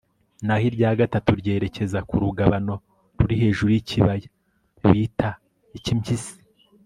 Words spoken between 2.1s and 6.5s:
rugabano ruri hejuru y'ikibaya bita icy'impyisi